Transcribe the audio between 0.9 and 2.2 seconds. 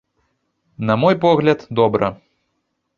мой погляд, добра.